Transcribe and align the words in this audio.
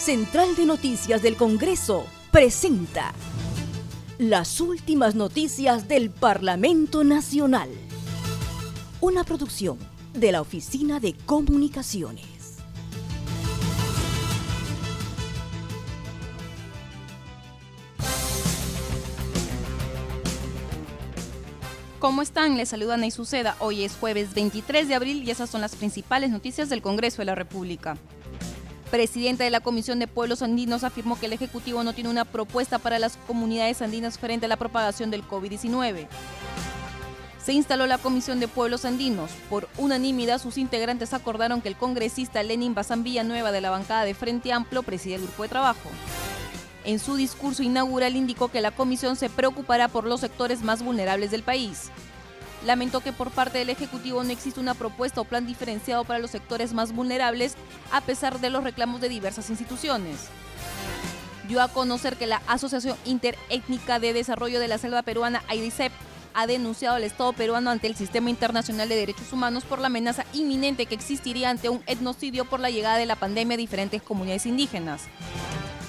Central 0.00 0.56
de 0.56 0.64
Noticias 0.64 1.20
del 1.20 1.36
Congreso 1.36 2.06
presenta 2.30 3.12
las 4.16 4.58
últimas 4.62 5.14
noticias 5.14 5.88
del 5.88 6.08
Parlamento 6.08 7.04
Nacional. 7.04 7.68
Una 9.02 9.24
producción 9.24 9.78
de 10.14 10.32
la 10.32 10.40
Oficina 10.40 11.00
de 11.00 11.12
Comunicaciones. 11.26 12.24
¿Cómo 21.98 22.22
están? 22.22 22.56
Les 22.56 22.70
saluda 22.70 22.96
Ney 22.96 23.10
Suceda. 23.10 23.54
Hoy 23.58 23.84
es 23.84 23.96
jueves 23.96 24.32
23 24.32 24.88
de 24.88 24.94
abril 24.94 25.22
y 25.22 25.30
esas 25.30 25.50
son 25.50 25.60
las 25.60 25.76
principales 25.76 26.30
noticias 26.30 26.70
del 26.70 26.80
Congreso 26.80 27.18
de 27.18 27.26
la 27.26 27.34
República. 27.34 27.98
Presidenta 28.90 29.44
de 29.44 29.50
la 29.50 29.60
Comisión 29.60 30.00
de 30.00 30.08
Pueblos 30.08 30.42
Andinos 30.42 30.82
afirmó 30.82 31.18
que 31.18 31.26
el 31.26 31.32
Ejecutivo 31.32 31.84
no 31.84 31.92
tiene 31.92 32.10
una 32.10 32.24
propuesta 32.24 32.80
para 32.80 32.98
las 32.98 33.16
comunidades 33.28 33.82
andinas 33.82 34.18
frente 34.18 34.46
a 34.46 34.48
la 34.48 34.56
propagación 34.56 35.12
del 35.12 35.22
COVID-19. 35.22 36.08
Se 37.40 37.52
instaló 37.52 37.86
la 37.86 37.98
Comisión 37.98 38.40
de 38.40 38.48
Pueblos 38.48 38.84
Andinos. 38.84 39.30
Por 39.48 39.68
unanimidad, 39.78 40.40
sus 40.40 40.58
integrantes 40.58 41.14
acordaron 41.14 41.62
que 41.62 41.68
el 41.68 41.76
congresista 41.76 42.42
Lenin 42.42 42.74
Bazán 42.74 43.04
Villanueva 43.04 43.52
de 43.52 43.60
la 43.60 43.70
bancada 43.70 44.04
de 44.04 44.14
Frente 44.14 44.52
Amplio 44.52 44.82
preside 44.82 45.14
el 45.14 45.22
grupo 45.22 45.44
de 45.44 45.50
trabajo. 45.50 45.88
En 46.84 46.98
su 46.98 47.14
discurso 47.14 47.62
inaugural 47.62 48.16
indicó 48.16 48.48
que 48.48 48.60
la 48.60 48.72
comisión 48.72 49.14
se 49.14 49.30
preocupará 49.30 49.86
por 49.86 50.04
los 50.04 50.20
sectores 50.20 50.62
más 50.62 50.82
vulnerables 50.82 51.30
del 51.30 51.44
país. 51.44 51.90
Lamentó 52.64 53.00
que 53.00 53.12
por 53.12 53.30
parte 53.30 53.58
del 53.58 53.70
Ejecutivo 53.70 54.22
no 54.22 54.30
existe 54.30 54.60
una 54.60 54.74
propuesta 54.74 55.20
o 55.20 55.24
plan 55.24 55.46
diferenciado 55.46 56.04
para 56.04 56.18
los 56.18 56.30
sectores 56.30 56.74
más 56.74 56.92
vulnerables, 56.92 57.54
a 57.90 58.00
pesar 58.00 58.40
de 58.40 58.50
los 58.50 58.64
reclamos 58.64 59.00
de 59.00 59.08
diversas 59.08 59.48
instituciones. 59.48 60.28
Dio 61.48 61.62
a 61.62 61.68
conocer 61.68 62.16
que 62.16 62.26
la 62.26 62.42
Asociación 62.46 62.96
Interétnica 63.04 63.98
de 63.98 64.12
Desarrollo 64.12 64.60
de 64.60 64.68
la 64.68 64.78
Selva 64.78 65.02
Peruana, 65.02 65.42
AIDICEP, 65.48 65.92
ha 66.34 66.46
denunciado 66.46 66.96
al 66.96 67.02
Estado 67.02 67.32
peruano 67.32 67.70
ante 67.70 67.86
el 67.86 67.96
Sistema 67.96 68.30
Internacional 68.30 68.88
de 68.88 68.94
Derechos 68.94 69.32
Humanos 69.32 69.64
por 69.64 69.80
la 69.80 69.88
amenaza 69.88 70.24
inminente 70.32 70.86
que 70.86 70.94
existiría 70.94 71.50
ante 71.50 71.68
un 71.68 71.82
etnocidio 71.86 72.44
por 72.44 72.60
la 72.60 72.70
llegada 72.70 72.98
de 72.98 73.06
la 73.06 73.16
pandemia 73.16 73.54
a 73.54 73.58
diferentes 73.58 74.02
comunidades 74.02 74.46
indígenas. 74.46 75.02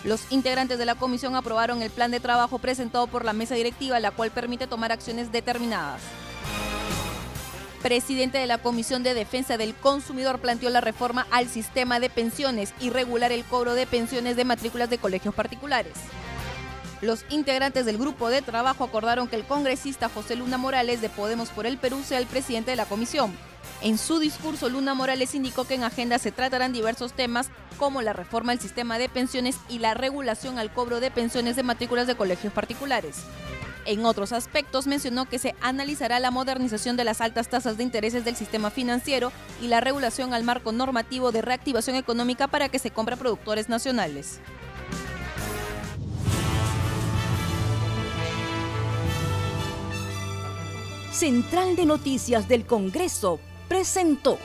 Los 0.03 0.31
integrantes 0.31 0.79
de 0.79 0.85
la 0.85 0.95
comisión 0.95 1.35
aprobaron 1.35 1.83
el 1.83 1.91
plan 1.91 2.09
de 2.09 2.19
trabajo 2.19 2.57
presentado 2.57 3.05
por 3.05 3.23
la 3.23 3.33
mesa 3.33 3.53
directiva, 3.53 3.99
la 3.99 4.09
cual 4.09 4.31
permite 4.31 4.65
tomar 4.65 4.91
acciones 4.91 5.31
determinadas. 5.31 6.01
Presidente 7.81 8.37
de 8.37 8.45
la 8.45 8.59
Comisión 8.59 9.01
de 9.01 9.15
Defensa 9.15 9.57
del 9.57 9.73
Consumidor 9.73 10.39
planteó 10.39 10.69
la 10.69 10.81
reforma 10.81 11.25
al 11.31 11.47
sistema 11.47 11.99
de 11.99 12.11
pensiones 12.11 12.75
y 12.79 12.91
regular 12.91 13.31
el 13.31 13.43
cobro 13.43 13.73
de 13.73 13.87
pensiones 13.87 14.35
de 14.35 14.45
matrículas 14.45 14.91
de 14.91 14.99
colegios 14.99 15.33
particulares. 15.33 15.93
Los 17.01 17.25
integrantes 17.29 17.87
del 17.87 17.97
grupo 17.97 18.29
de 18.29 18.43
trabajo 18.43 18.83
acordaron 18.83 19.27
que 19.27 19.35
el 19.35 19.45
congresista 19.45 20.09
José 20.09 20.35
Luna 20.35 20.59
Morales 20.59 21.01
de 21.01 21.09
Podemos 21.09 21.49
por 21.49 21.65
el 21.65 21.79
Perú 21.79 22.03
sea 22.05 22.19
el 22.19 22.27
presidente 22.27 22.69
de 22.69 22.77
la 22.77 22.85
comisión. 22.85 23.35
En 23.81 23.97
su 23.97 24.19
discurso, 24.19 24.69
Luna 24.69 24.93
Morales 24.93 25.33
indicó 25.33 25.65
que 25.65 25.73
en 25.73 25.83
agenda 25.83 26.19
se 26.19 26.31
tratarán 26.31 26.73
diversos 26.73 27.13
temas 27.13 27.49
como 27.79 28.03
la 28.03 28.13
reforma 28.13 28.51
del 28.51 28.61
sistema 28.61 28.99
de 28.99 29.09
pensiones 29.09 29.57
y 29.69 29.79
la 29.79 29.95
regulación 29.95 30.59
al 30.59 30.71
cobro 30.71 30.99
de 30.99 31.09
pensiones 31.09 31.55
de 31.55 31.63
matrículas 31.63 32.05
de 32.05 32.13
colegios 32.13 32.53
particulares. 32.53 33.23
En 33.85 34.05
otros 34.05 34.31
aspectos 34.31 34.85
mencionó 34.85 35.27
que 35.27 35.39
se 35.39 35.55
analizará 35.59 36.19
la 36.19 36.29
modernización 36.29 36.97
de 36.97 37.03
las 37.03 37.19
altas 37.19 37.49
tasas 37.49 37.77
de 37.77 37.83
intereses 37.83 38.23
del 38.23 38.35
sistema 38.35 38.69
financiero 38.69 39.31
y 39.61 39.67
la 39.67 39.81
regulación 39.81 40.33
al 40.33 40.43
marco 40.43 40.71
normativo 40.71 41.31
de 41.31 41.41
reactivación 41.41 41.95
económica 41.95 42.47
para 42.47 42.69
que 42.69 42.79
se 42.79 42.91
compre 42.91 43.17
productores 43.17 43.69
nacionales. 43.69 44.39
Central 51.11 51.75
de 51.75 51.85
Noticias 51.85 52.47
del 52.47 52.65
Congreso 52.65 53.39
presentó 53.67 54.37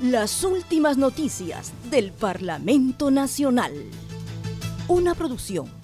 las 0.00 0.42
últimas 0.44 0.96
noticias 0.96 1.72
del 1.90 2.12
Parlamento 2.12 3.10
Nacional. 3.10 3.72
Una 4.86 5.14
producción 5.14 5.83